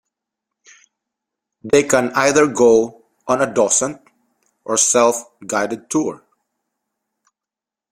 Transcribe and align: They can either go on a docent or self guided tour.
They 1.63 1.83
can 1.83 2.11
either 2.15 2.47
go 2.47 3.05
on 3.27 3.43
a 3.43 3.53
docent 3.53 4.01
or 4.65 4.75
self 4.75 5.21
guided 5.45 5.91
tour. 5.91 6.23